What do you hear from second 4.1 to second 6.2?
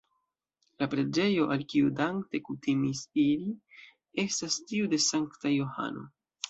estas tiu de Sankta Johano.